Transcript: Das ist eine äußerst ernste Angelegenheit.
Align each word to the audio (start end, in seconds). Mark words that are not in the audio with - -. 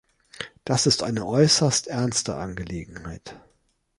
Das 0.65 0.87
ist 0.87 1.03
eine 1.03 1.27
äußerst 1.27 1.85
ernste 1.87 2.33
Angelegenheit. 2.37 3.39